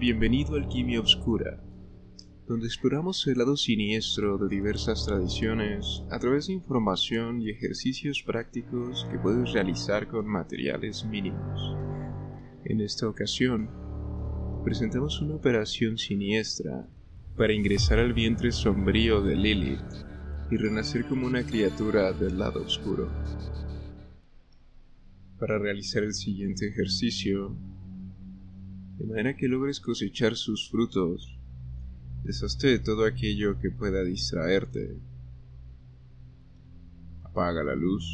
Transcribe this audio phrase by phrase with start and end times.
[0.00, 1.62] Bienvenido a Alquimia Obscura,
[2.46, 9.06] donde exploramos el lado siniestro de diversas tradiciones a través de información y ejercicios prácticos
[9.10, 11.76] que puedes realizar con materiales mínimos.
[12.64, 13.68] En esta ocasión,
[14.64, 16.88] presentamos una operación siniestra
[17.36, 20.06] para ingresar al vientre sombrío de Lilith
[20.50, 23.10] y renacer como una criatura del lado oscuro.
[25.38, 27.54] Para realizar el siguiente ejercicio,
[29.00, 31.34] de manera que logres cosechar sus frutos.
[32.22, 35.00] Deshazte de todo aquello que pueda distraerte.
[37.24, 38.04] Apaga la luz.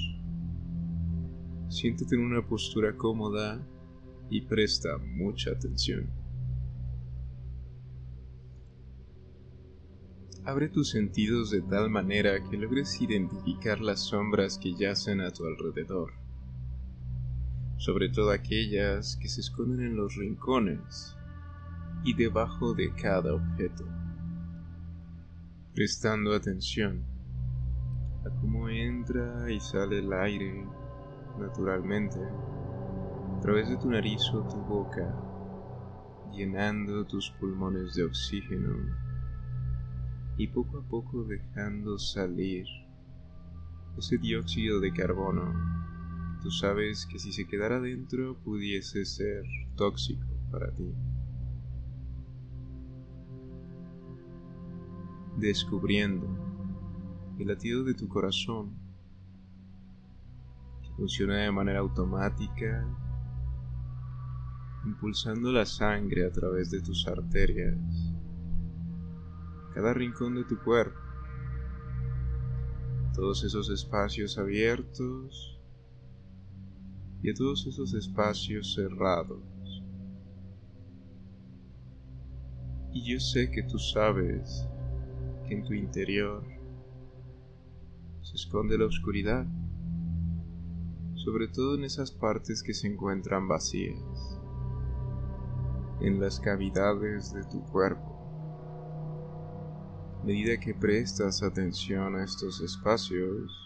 [1.69, 3.61] Siéntate en una postura cómoda
[4.31, 6.09] y presta mucha atención.
[10.45, 15.47] Abre tus sentidos de tal manera que logres identificar las sombras que yacen a tu
[15.47, 16.26] alrededor
[17.79, 21.17] sobre todo aquellas que se esconden en los rincones
[22.05, 23.85] y debajo de cada objeto,
[25.75, 27.05] prestando atención
[28.25, 30.67] a cómo entra y sale el aire
[31.39, 35.15] naturalmente a través de tu nariz o tu boca,
[36.33, 38.75] llenando tus pulmones de oxígeno
[40.39, 42.67] y poco a poco dejando salir
[43.99, 45.76] ese dióxido de carbono
[46.43, 49.45] tú sabes que si se quedara dentro pudiese ser
[49.77, 50.93] tóxico para ti.
[55.39, 56.27] Descubriendo
[57.39, 58.75] el latido de tu corazón
[60.83, 62.87] que funciona de manera automática,
[64.85, 68.15] impulsando la sangre a través de tus arterias,
[69.75, 70.99] cada rincón de tu cuerpo,
[73.15, 75.56] todos esos espacios abiertos
[77.31, 79.43] y todos esos espacios cerrados.
[82.93, 84.65] Y yo sé que tú sabes
[85.45, 86.45] que en tu interior
[88.23, 89.45] se esconde la oscuridad,
[91.17, 94.41] sobre todo en esas partes que se encuentran vacías,
[96.01, 98.13] en las cavidades de tu cuerpo.
[100.23, 103.66] A medida que prestas atención a estos espacios,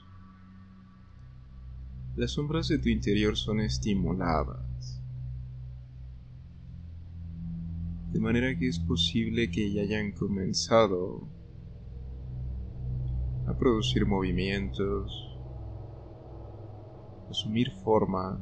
[2.16, 5.00] las sombras de tu interior son estimuladas.
[8.12, 11.28] De manera que es posible que ya hayan comenzado
[13.46, 15.38] a producir movimientos,
[17.30, 18.40] asumir formas,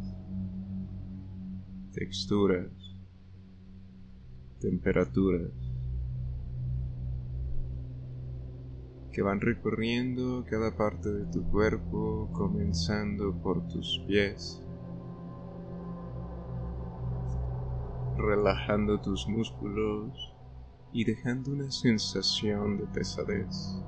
[1.92, 2.72] texturas,
[4.60, 5.67] temperaturas.
[9.18, 14.62] Que van recorriendo cada parte de tu cuerpo, comenzando por tus pies,
[18.16, 20.36] relajando tus músculos
[20.92, 23.82] y dejando una sensación de pesadez,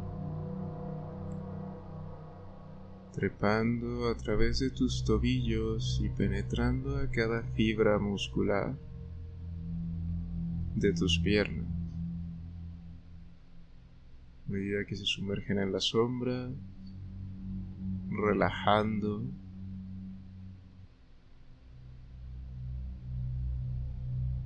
[3.13, 8.77] trepando a través de tus tobillos y penetrando a cada fibra muscular
[10.75, 11.60] de tus piernas
[14.51, 16.51] medida que se sumergen en la sombra,
[18.11, 19.25] relajando.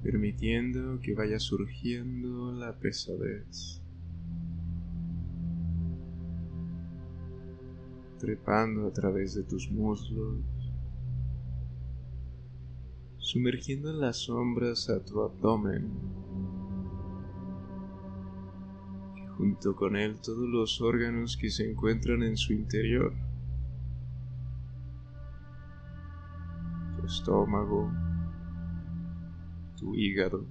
[0.05, 3.81] permitiendo que vaya surgiendo la pesadez,
[8.19, 10.45] trepando a través de tus muslos,
[13.17, 15.91] sumergiendo en las sombras a tu abdomen
[19.37, 23.13] junto con él todos los órganos que se encuentran en su interior.
[26.97, 27.91] Tu estómago,
[29.77, 30.47] tu hígado,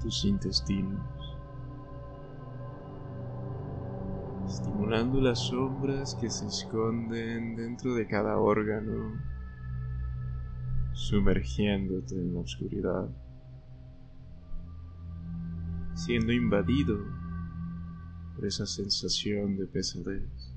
[0.00, 1.36] tus intestinos,
[4.46, 9.20] estimulando las sombras que se esconden dentro de cada órgano,
[10.92, 13.27] sumergiéndote en la oscuridad
[16.08, 17.04] siendo invadido
[18.34, 20.54] por esa sensación de pesadez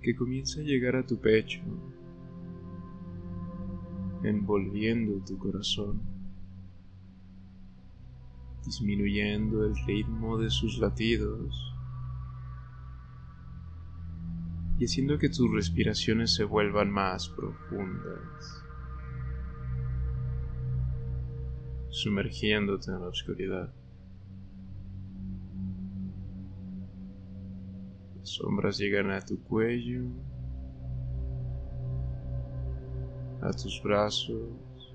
[0.00, 1.60] que comienza a llegar a tu pecho,
[4.22, 6.00] envolviendo tu corazón,
[8.64, 11.74] disminuyendo el ritmo de sus latidos
[14.78, 18.59] y haciendo que tus respiraciones se vuelvan más profundas.
[22.02, 23.72] Sumergiéndote en la oscuridad.
[28.16, 30.04] Las sombras llegan a tu cuello
[33.42, 34.94] a tus brazos,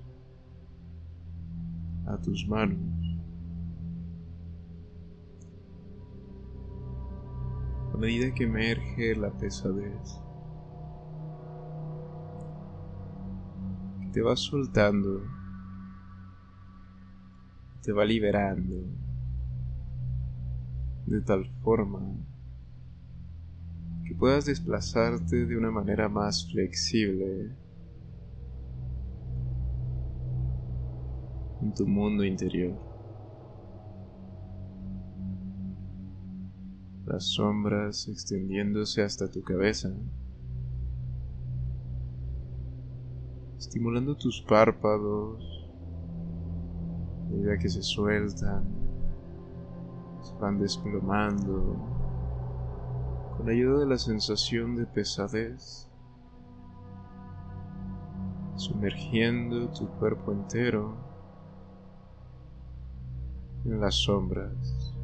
[2.06, 2.78] a tus manos.
[7.92, 10.20] A medida que emerge la pesadez,
[14.12, 15.22] te va soltando,
[17.86, 18.74] te va liberando
[21.06, 22.00] de tal forma
[24.04, 27.56] que puedas desplazarte de una manera más flexible
[31.62, 32.76] en tu mundo interior.
[37.04, 39.94] Las sombras extendiéndose hasta tu cabeza,
[43.56, 45.55] estimulando tus párpados,
[47.46, 48.64] medida que se sueltan,
[50.20, 51.76] se van desplomando,
[53.36, 55.88] con ayuda de la sensación de pesadez,
[58.56, 60.96] sumergiendo tu cuerpo entero
[63.64, 64.94] en las sombras.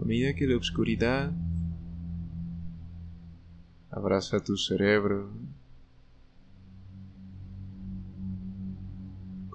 [0.00, 1.32] A medida que la oscuridad
[3.90, 5.30] abraza tu cerebro,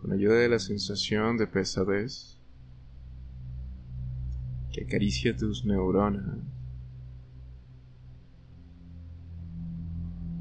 [0.03, 2.37] con ayuda de la sensación de pesadez
[4.73, 6.39] que acaricia tus neuronas,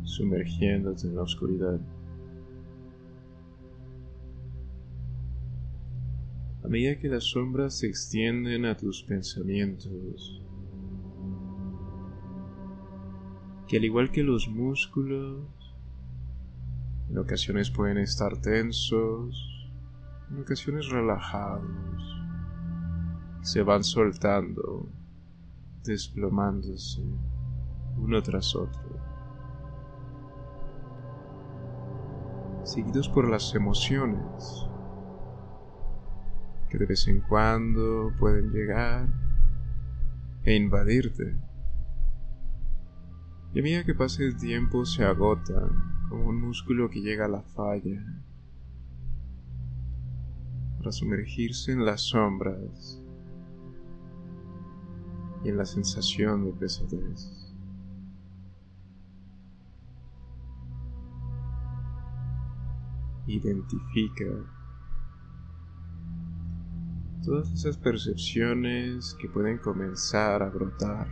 [0.03, 1.81] sumergiéndote en la oscuridad.
[6.64, 10.41] a medida que las sombras se extienden a tus pensamientos,
[13.67, 15.44] que al igual que los músculos,
[17.11, 19.51] en ocasiones pueden estar tensos,
[20.32, 21.62] en ocasiones relajados,
[23.43, 24.88] se van soltando,
[25.84, 27.02] desplomándose
[27.99, 28.82] uno tras otro,
[32.64, 34.69] seguidos por las emociones
[36.70, 39.06] que de vez en cuando pueden llegar
[40.44, 41.37] e invadirte.
[43.52, 47.28] Y a medida que pase el tiempo se agotan como un músculo que llega a
[47.28, 48.00] la falla
[50.82, 53.00] para sumergirse en las sombras
[55.44, 57.31] y en la sensación de pesadez.
[63.29, 64.25] Identifica
[67.25, 71.06] todas esas percepciones que pueden comenzar a brotar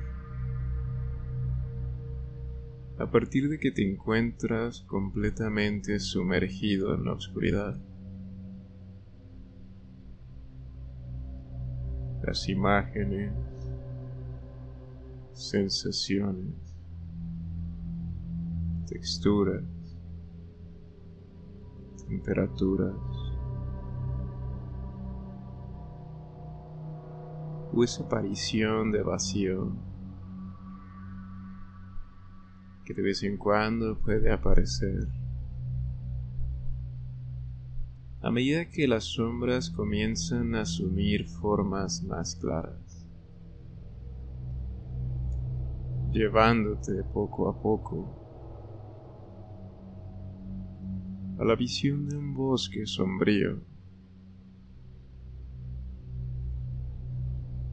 [2.98, 7.80] a partir de que te encuentras completamente sumergido en la oscuridad.
[12.22, 13.32] Las imágenes,
[15.32, 16.54] sensaciones,
[18.86, 19.64] texturas,
[22.06, 22.94] temperaturas,
[27.72, 29.72] o esa aparición de vacío
[32.84, 35.19] que de vez en cuando puede aparecer.
[38.22, 43.06] A medida que las sombras comienzan a asumir formas más claras,
[46.12, 48.12] llevándote poco a poco
[51.38, 53.70] a la visión de un bosque sombrío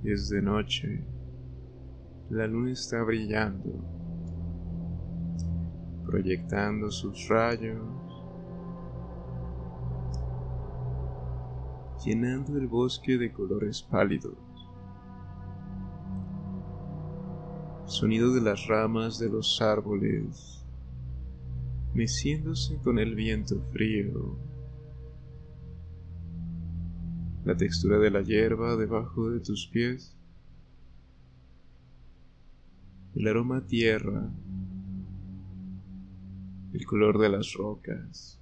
[0.08, 1.04] Es de noche.
[2.30, 3.84] La luna está brillando,
[6.06, 8.07] proyectando sus rayos,
[12.08, 14.38] llenando el bosque de colores pálidos.
[17.86, 20.66] Sonido de las ramas de los árboles,
[21.94, 24.38] meciéndose con el viento frío.
[27.44, 30.16] La textura de la hierba debajo de tus pies,
[33.16, 34.32] el aroma tierra,
[36.72, 38.40] el color de las rocas,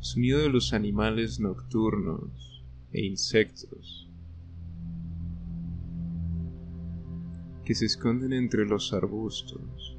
[0.00, 4.08] sonido de los animales nocturnos e insectos
[7.64, 9.98] que se esconden entre los arbustos,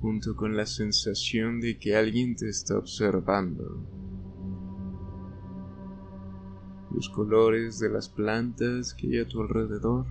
[0.00, 3.86] junto con la sensación de que alguien te está observando.
[6.94, 10.06] los colores de las plantas que hay a tu alrededor,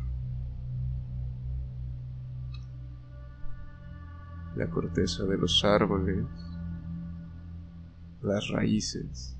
[4.56, 6.26] la corteza de los árboles,
[8.22, 9.38] las raíces.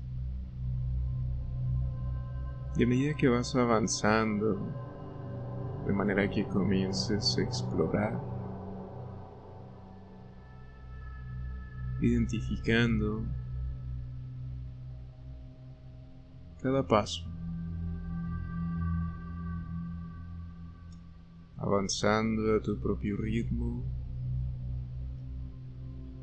[2.76, 4.58] Y a medida que vas avanzando,
[5.86, 8.20] de manera que comiences a explorar,
[12.00, 13.24] identificando
[16.62, 17.24] cada paso,
[21.58, 23.84] avanzando a tu propio ritmo,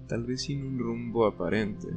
[0.08, 1.88] tal vez sin un rumbo aparente.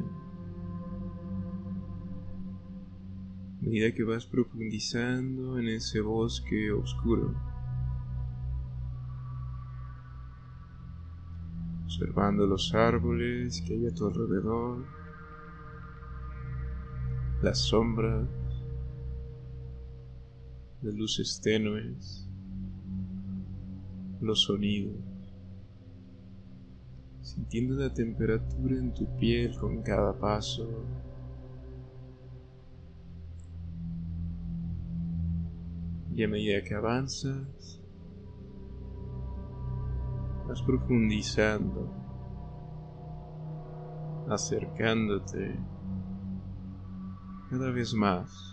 [3.63, 7.35] Medida que vas profundizando en ese bosque oscuro.
[12.03, 14.85] observando los árboles que hay a tu alrededor,
[17.43, 18.29] las sombras,
[20.83, 22.29] las luces tenues,
[24.21, 24.97] los sonidos,
[27.21, 30.69] sintiendo la temperatura en tu piel con cada paso.
[36.15, 37.81] Y a medida que avanzas,
[40.47, 41.91] vas profundizando,
[44.29, 45.59] acercándote
[47.51, 48.53] cada vez más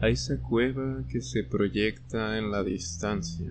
[0.00, 3.50] a esa cueva que se proyecta en la distancia,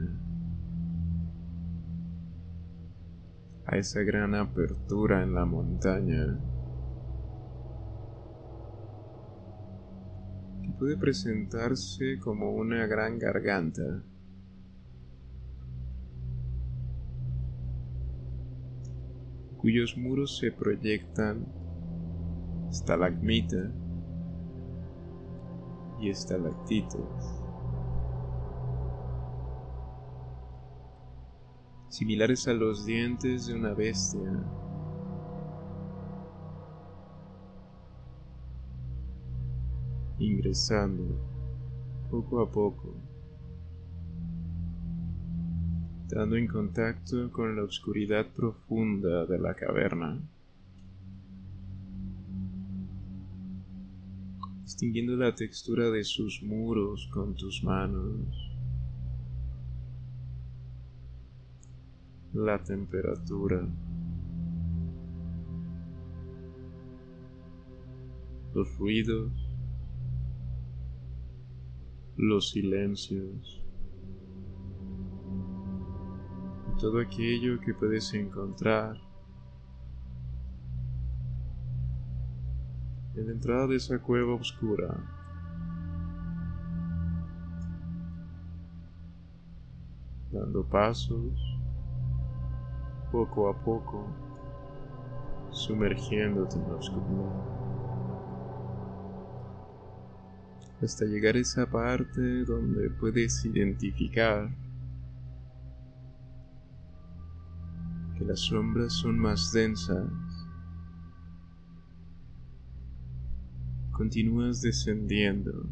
[3.67, 6.39] a esa gran apertura en la montaña.
[10.79, 14.01] Puede presentarse como una gran garganta.
[19.57, 21.45] cuyos muros se proyectan
[22.69, 23.69] estalagmita
[25.99, 27.03] y estalactitos,
[31.89, 34.31] similares a los dientes de una bestia.
[40.19, 41.17] Ingresando
[42.09, 42.93] poco a poco,
[46.07, 50.19] dando en contacto con la oscuridad profunda de la caverna,
[54.63, 58.49] distinguiendo la textura de sus muros con tus manos,
[62.33, 63.67] la temperatura,
[68.53, 69.48] los ruidos,
[72.19, 73.63] los silencios
[76.67, 78.97] y todo aquello que puedes encontrar
[83.15, 84.97] en la entrada de esa cueva oscura.
[90.29, 91.39] Dando pasos
[93.13, 94.05] poco a poco,
[95.51, 97.58] sumergiéndote en la oscuridad.
[100.81, 104.49] Hasta llegar a esa parte donde puedes identificar
[108.17, 110.09] que las sombras son más densas.
[113.91, 115.67] Continúas descendiendo,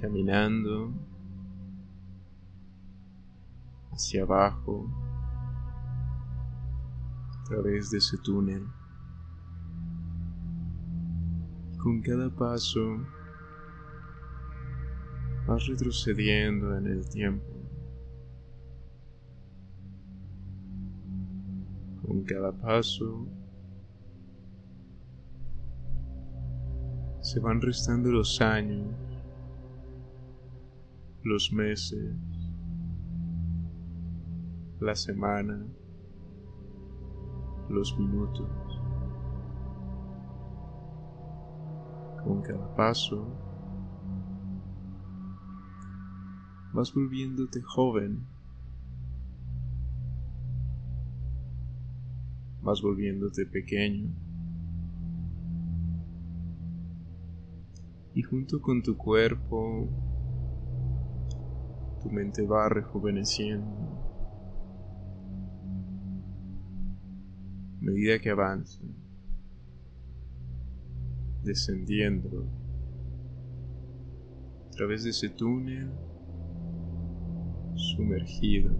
[0.00, 0.92] caminando
[3.92, 4.90] hacia abajo
[7.38, 8.66] a través de ese túnel.
[11.82, 12.80] Con cada paso
[15.48, 17.44] vas retrocediendo en el tiempo.
[22.06, 23.26] Con cada paso
[27.20, 28.86] se van restando los años,
[31.24, 32.14] los meses,
[34.78, 35.66] la semana,
[37.68, 38.71] los minutos.
[42.24, 43.26] Con cada paso
[46.72, 48.26] vas volviéndote joven,
[52.62, 54.08] vas volviéndote pequeño.
[58.14, 59.88] Y junto con tu cuerpo,
[62.02, 63.98] tu mente va rejuveneciendo.
[67.78, 68.82] A medida que avanza
[71.42, 72.46] descendiendo
[74.66, 75.90] a través de ese túnel
[77.74, 78.72] sumergido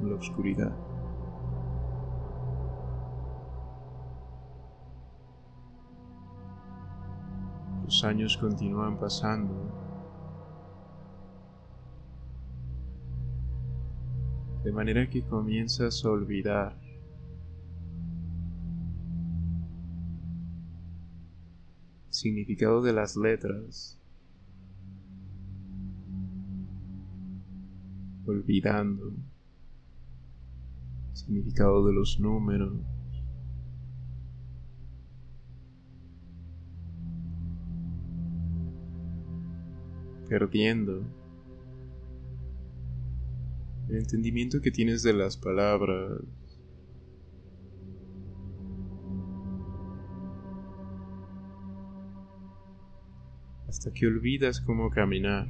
[0.00, 0.76] en la oscuridad.
[7.84, 9.54] Los años continúan pasando.
[14.62, 16.87] De manera que comienzas a olvidar
[22.18, 23.98] significado de las letras,
[28.26, 29.12] olvidando
[31.12, 32.72] significado de los números.
[40.28, 41.02] Perdiendo
[43.88, 46.20] el entendimiento que tienes de las palabras.
[53.78, 55.46] Hasta que olvidas cómo caminar.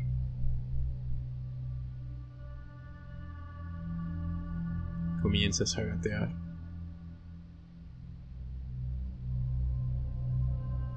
[5.23, 6.29] Comienzas a gatear.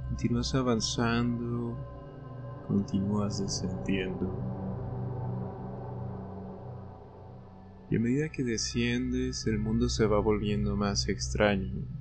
[0.10, 1.78] Continúas avanzando,
[2.68, 4.38] continúas descendiendo.
[7.90, 12.01] Y a medida que desciendes, el mundo se va volviendo más extraño.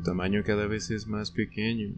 [0.00, 1.94] Tu tamaño cada vez es más pequeño.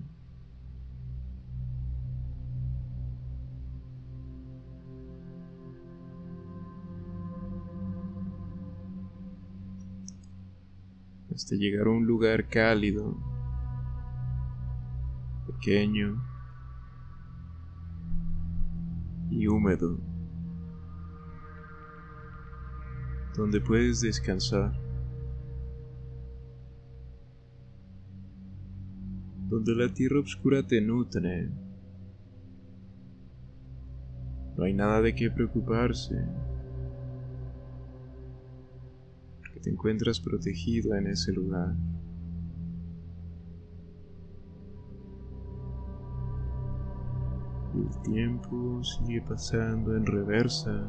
[11.33, 13.17] Hasta llegar a un lugar cálido,
[15.47, 16.21] pequeño,
[19.31, 20.01] y húmedo,
[23.37, 24.82] donde puedes descansar,
[29.63, 31.49] donde la tierra oscura te nutre.
[34.57, 36.17] No hay nada de qué preocuparse,
[39.39, 41.75] porque te encuentras protegido en ese lugar.
[47.75, 50.89] El tiempo sigue pasando en reversa.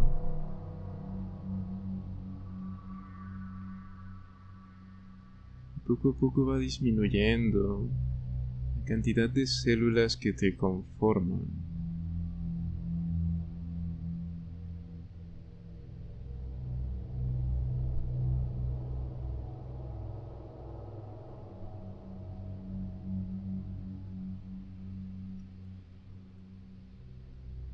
[5.85, 7.89] Poco a poco va disminuyendo
[8.85, 11.47] cantidad de células que te conforman.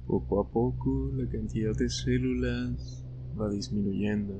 [0.06, 3.06] Poco a poco la cantidad de células
[3.39, 4.34] va disminuyendo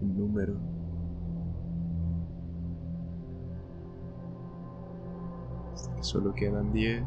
[0.00, 0.81] en número.
[6.02, 7.04] Solo quedan 10.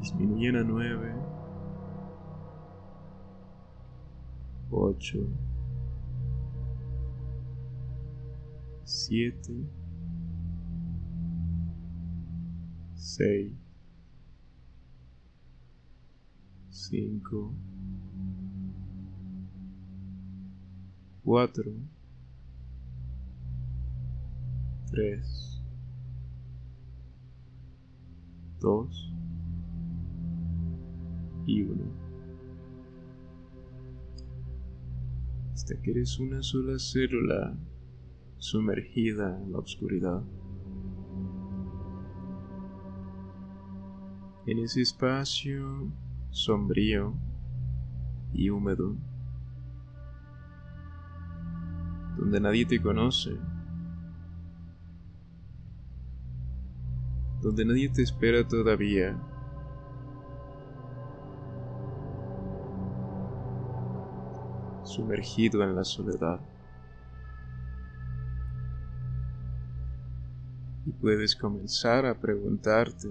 [0.00, 1.14] Disminuyen a 9.
[4.70, 5.28] 8.
[8.84, 9.84] 7.
[13.04, 13.52] seis,
[16.68, 17.54] cinco,
[21.22, 21.70] cuatro,
[24.94, 25.60] tres,
[28.60, 29.12] dos
[31.46, 31.84] y uno.
[35.52, 37.56] Hasta que eres una sola célula
[38.38, 40.22] sumergida en la oscuridad.
[44.46, 45.90] en ese espacio
[46.28, 47.14] sombrío
[48.34, 48.94] y húmedo,
[52.18, 53.38] donde nadie te conoce,
[57.44, 59.16] donde nadie te espera todavía.
[64.84, 66.40] sumergido en la soledad.
[70.86, 73.08] Y puedes comenzar a preguntarte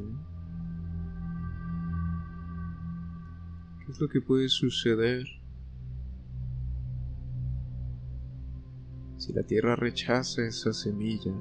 [3.80, 5.26] ¿Qué es lo que puede suceder
[9.18, 11.34] si la tierra rechaza esa semilla?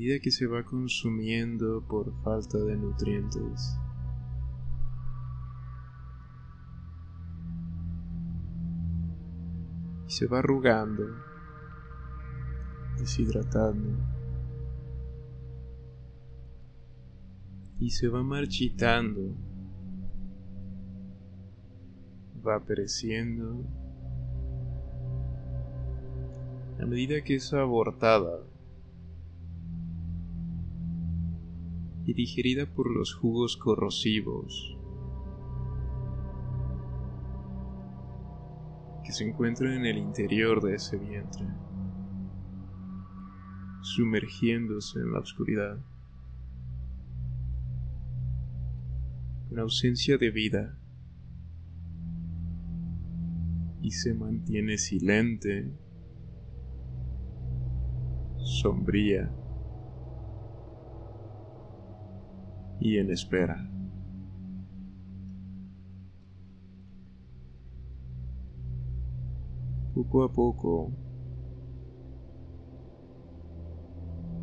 [0.00, 3.76] Medida que se va consumiendo por falta de nutrientes.
[10.08, 11.04] Y se va arrugando,
[12.98, 14.18] deshidratando.
[17.78, 19.34] y se va marchitando,
[22.46, 23.64] va pereciendo
[26.78, 28.49] a medida que es abortada
[32.06, 34.76] y digerida por los jugos corrosivos
[39.04, 41.46] que se encuentran en el interior de ese vientre,
[43.82, 45.78] sumergiéndose en la oscuridad.
[49.50, 50.78] una ausencia de vida
[53.82, 55.72] y se mantiene silente
[58.38, 59.34] sombría
[62.80, 63.68] y en espera.
[69.94, 70.90] Poco a poco,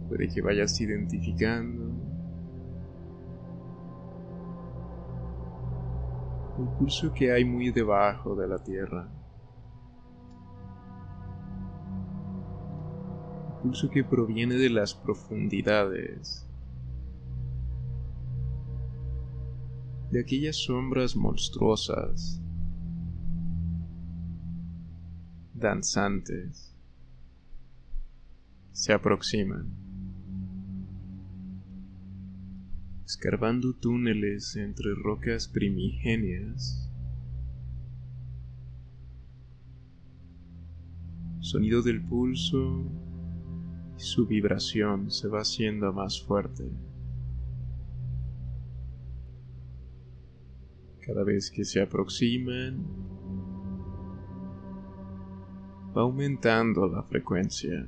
[0.07, 1.87] puede que vayas identificando
[6.59, 9.09] el pulso que hay muy debajo de la tierra.
[13.47, 16.47] El pulso que proviene de las profundidades.
[20.11, 22.41] De aquellas sombras monstruosas,
[25.53, 26.73] danzantes,
[28.71, 29.87] se aproximan.
[33.07, 36.91] escarbando túneles entre rocas primigenias.
[41.39, 42.83] Sonido del pulso
[43.97, 46.69] y su vibración se va haciendo más fuerte.
[51.07, 52.85] Cada vez que se aproximan,
[55.95, 57.87] va aumentando la frecuencia.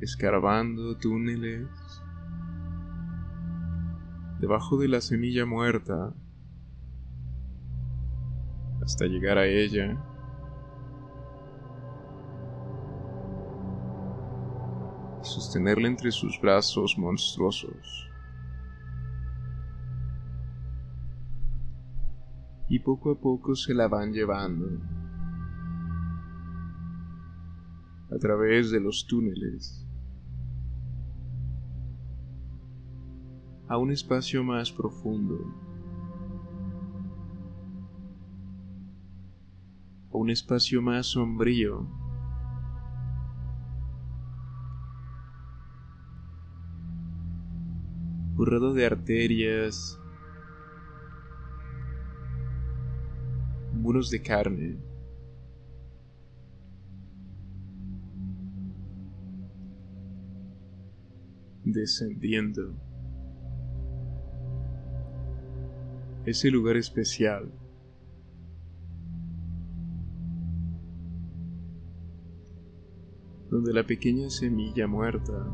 [0.00, 1.68] escarbando túneles
[4.40, 6.14] debajo de la semilla muerta
[8.82, 10.06] hasta llegar a ella.
[15.22, 18.09] y sostenerla entre sus brazos monstruosos.
[22.70, 24.66] Y poco a poco se la van llevando.
[28.10, 29.86] A través de los túneles.
[33.68, 35.36] A un espacio más profundo,
[40.12, 41.86] a un espacio más sombrío.
[48.40, 49.99] borrado de arterias,
[53.80, 54.78] muros de carne.
[61.64, 62.74] descendiendo.
[66.26, 67.50] ese lugar especial.
[73.50, 75.44] donde la pequeña semilla muerta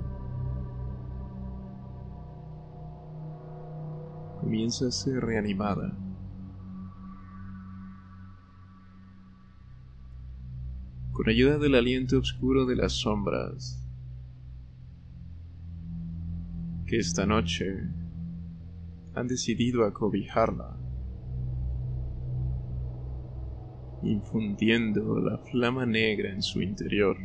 [4.39, 6.06] comienza a ser reanimada.
[11.27, 13.85] Con ayuda del aliento oscuro de las sombras,
[16.87, 17.67] que esta noche
[19.12, 20.79] han decidido acobijarla,
[24.05, 27.17] infundiendo la flama negra en su interior.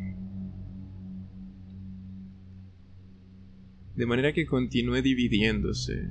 [3.96, 6.10] De manera que continúe dividiéndose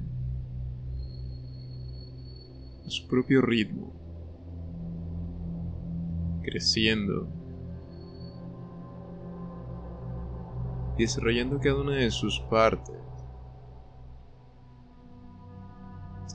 [2.87, 3.93] a su propio ritmo,
[6.45, 7.40] creciendo,
[11.01, 13.01] desarrollando cada una de sus partes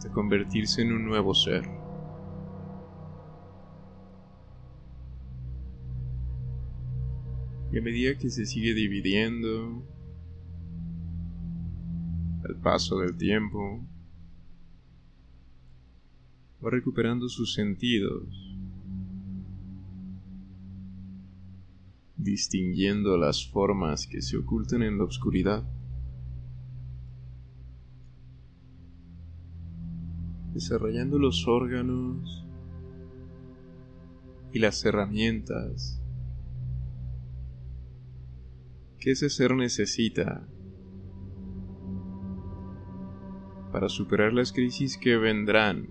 [0.10, 1.64] convertirse en un nuevo ser.
[7.72, 9.84] Y a medida que se sigue dividiendo,
[12.48, 13.86] al paso del tiempo,
[16.64, 18.45] va recuperando sus sentidos,
[22.26, 25.64] distinguiendo las formas que se ocultan en la oscuridad.
[30.56, 32.48] desarrollando los órganos
[34.54, 36.02] y las herramientas
[38.98, 40.48] que ese ser necesita
[43.74, 45.90] para superar las crisis que vendrán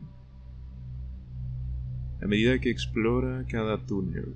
[2.22, 4.34] a medida que explora cada túnel,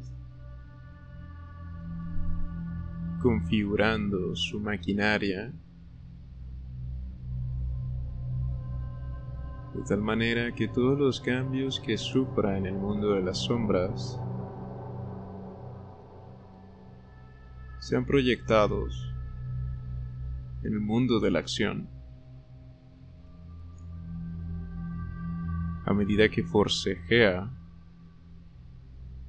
[3.22, 5.52] configurando su maquinaria
[9.74, 14.20] de tal manera que todos los cambios que sufra en el mundo de las sombras
[17.78, 19.14] sean proyectados
[20.64, 21.88] en el mundo de la acción.
[25.86, 27.50] A medida que forcejea,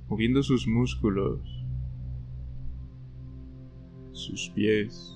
[0.08, 1.58] moviendo sus músculos,
[4.29, 5.15] sus pies,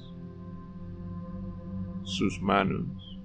[2.02, 3.20] sus manos,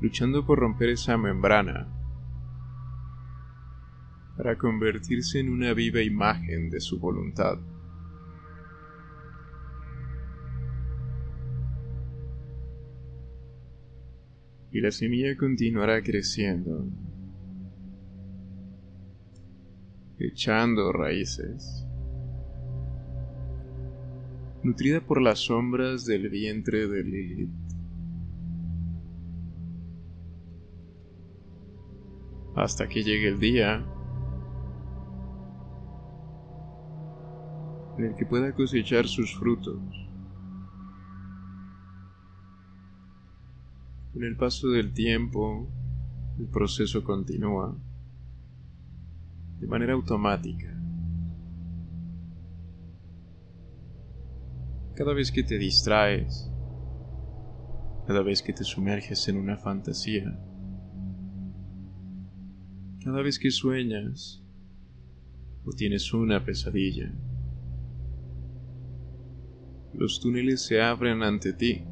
[0.00, 1.88] luchando por romper esa membrana,
[4.36, 7.58] para convertirse en una viva imagen de su voluntad.
[14.70, 16.86] Y la semilla continuará creciendo,
[20.18, 21.81] echando raíces,
[24.62, 27.50] nutrida por las sombras del vientre de Lilith.
[32.54, 33.84] Hasta que llegue el día
[37.98, 39.80] en el que pueda cosechar sus frutos.
[44.12, 45.66] Con el paso del tiempo,
[46.38, 47.74] el proceso continúa
[49.58, 50.81] de manera automática.
[54.94, 56.50] Cada vez que te distraes,
[58.06, 60.38] cada vez que te sumerges en una fantasía,
[63.02, 64.44] cada vez que sueñas
[65.64, 67.10] o tienes una pesadilla,
[69.94, 71.84] los túneles se abren ante ti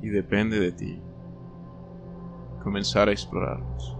[0.00, 1.02] y depende de ti
[2.62, 3.96] comenzar a explorarlos.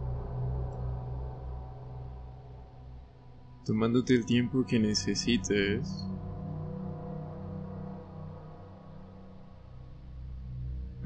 [3.65, 6.09] Tomándote el tiempo que necesites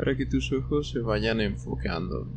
[0.06, 2.32] para que tus ojos se vayan enfocando.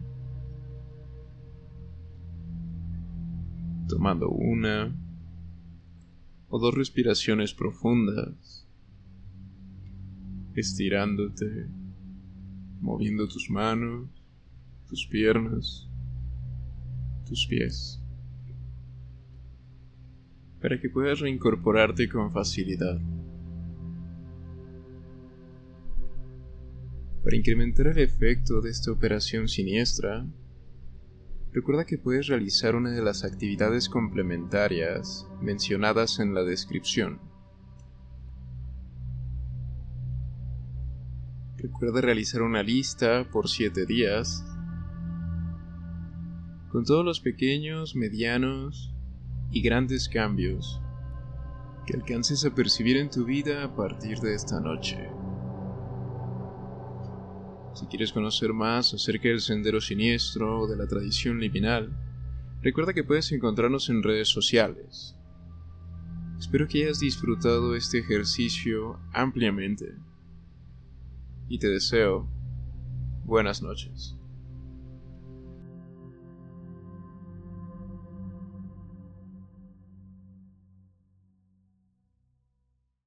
[3.87, 4.91] Tomando una
[6.47, 8.67] o dos respiraciones profundas,
[10.55, 11.67] estirándote,
[12.81, 14.09] moviendo tus manos,
[14.87, 15.87] tus piernas,
[17.27, 18.01] tus pies,
[20.59, 22.99] para que puedas reincorporarte con facilidad.
[27.23, 30.25] Para incrementar el efecto de esta operación siniestra,
[31.51, 37.19] Recuerda que puedes realizar una de las actividades complementarias mencionadas en la descripción.
[41.57, 44.45] Recuerda realizar una lista por 7 días
[46.69, 48.93] con todos los pequeños, medianos
[49.51, 50.79] y grandes cambios
[51.87, 55.18] que alcances a percibir en tu vida a partir de esta noche.
[57.79, 61.95] Si quieres conocer más acerca del sendero siniestro o de la tradición liminal,
[62.61, 65.15] recuerda que puedes encontrarnos en redes sociales.
[66.37, 69.95] Espero que hayas disfrutado este ejercicio ampliamente
[71.47, 72.29] y te deseo
[73.23, 74.18] buenas noches.